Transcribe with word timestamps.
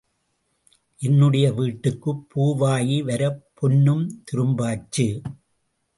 என்னுடைய 0.99 1.51
வீட்டுக்குப் 1.51 2.27
பூவாயி 2.35 3.03
வரப் 3.03 3.45
பொன்னும் 3.53 4.23
துரும்பாச்சு. 4.31 5.23